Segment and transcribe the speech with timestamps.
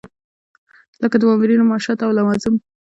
[1.01, 2.53] لکه د مامورینو معاشات او لوازم.